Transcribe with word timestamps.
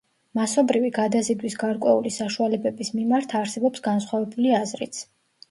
მასობრივი 0.37 0.87
გადაზიდვის 0.95 1.57
გარკვეული 1.63 2.13
საშუალებების 2.15 2.91
მიმართ, 3.01 3.37
არსებობს 3.43 3.87
განსხვავებული 3.91 4.57
აზრიც. 4.65 5.05